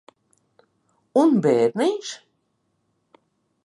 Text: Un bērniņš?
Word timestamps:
Un 1.25 1.37
bērniņš? 1.47 2.13